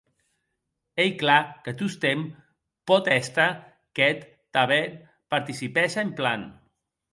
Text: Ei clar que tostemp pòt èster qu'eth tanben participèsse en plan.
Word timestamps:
Ei 1.03 1.09
clar 1.19 1.43
que 1.65 1.73
tostemp 1.81 2.23
pòt 2.89 3.05
èster 3.19 3.47
qu'eth 3.99 4.25
tanben 4.53 4.91
participèsse 5.33 5.99
en 6.05 6.11
plan. 6.19 6.41